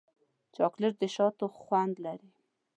چاکلېټ 0.55 0.93
د 1.01 1.03
شاتو 1.15 1.45
خوند 1.59 1.95
لري. 2.05 2.29